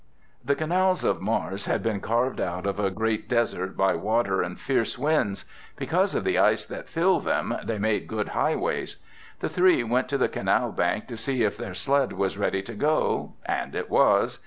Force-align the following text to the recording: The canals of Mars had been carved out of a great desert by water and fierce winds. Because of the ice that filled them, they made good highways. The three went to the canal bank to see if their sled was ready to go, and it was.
The 0.43 0.55
canals 0.55 1.03
of 1.03 1.21
Mars 1.21 1.65
had 1.65 1.83
been 1.83 2.01
carved 2.01 2.41
out 2.41 2.65
of 2.65 2.79
a 2.79 2.89
great 2.89 3.29
desert 3.29 3.77
by 3.77 3.93
water 3.95 4.41
and 4.41 4.59
fierce 4.59 4.97
winds. 4.97 5.45
Because 5.75 6.15
of 6.15 6.23
the 6.23 6.39
ice 6.39 6.65
that 6.65 6.89
filled 6.89 7.25
them, 7.25 7.55
they 7.63 7.77
made 7.77 8.07
good 8.07 8.29
highways. 8.29 8.97
The 9.41 9.49
three 9.49 9.83
went 9.83 10.09
to 10.09 10.17
the 10.17 10.27
canal 10.27 10.71
bank 10.71 11.05
to 11.09 11.17
see 11.17 11.43
if 11.43 11.55
their 11.55 11.75
sled 11.75 12.13
was 12.13 12.35
ready 12.35 12.63
to 12.63 12.73
go, 12.73 13.33
and 13.45 13.75
it 13.75 13.91
was. 13.91 14.39